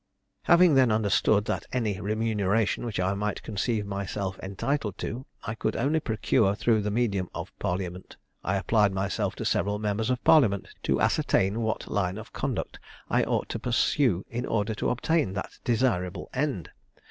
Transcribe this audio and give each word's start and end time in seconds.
"Having 0.45 0.73
then 0.73 0.91
understood 0.91 1.45
that 1.45 1.67
any 1.71 2.01
remuneration 2.01 2.87
which 2.87 2.99
I 2.99 3.13
might 3.13 3.43
conceive 3.43 3.85
myself 3.85 4.39
entitled 4.41 4.97
to, 4.97 5.27
I 5.45 5.53
could 5.53 5.75
only 5.75 5.99
procure 5.99 6.55
through 6.55 6.81
the 6.81 6.89
medium 6.89 7.29
of 7.35 7.53
parliament, 7.59 8.17
I 8.43 8.55
applied 8.55 8.93
myself 8.93 9.35
to 9.35 9.45
several 9.45 9.77
members 9.77 10.09
of 10.09 10.23
parliament, 10.23 10.69
to 10.85 10.99
ascertain 10.99 11.61
what 11.61 11.87
line 11.87 12.17
of 12.17 12.33
conduct 12.33 12.79
I 13.11 13.21
ought 13.25 13.47
to 13.49 13.59
pursue 13.59 14.25
in 14.27 14.47
order 14.47 14.73
to 14.73 14.89
obtain 14.89 15.33
that 15.33 15.59
desirable 15.63 16.31
end. 16.33 16.71